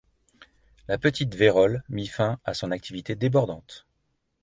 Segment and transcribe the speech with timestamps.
[0.87, 3.85] La petite vérole mit fin à son activité débordante.